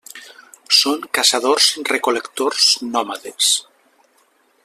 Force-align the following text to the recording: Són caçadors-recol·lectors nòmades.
Són 0.77 1.03
caçadors-recol·lectors 1.17 2.71
nòmades. 2.97 3.53